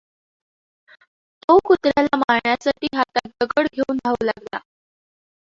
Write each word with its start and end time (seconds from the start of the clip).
तो 1.43 1.57
कुत्र्याला 1.65 2.17
मारण्यासाठी 2.19 2.87
हातात 2.95 3.29
दगड 3.41 3.67
घेऊन 3.67 3.97
धावू 3.97 4.25
लागला. 4.25 4.59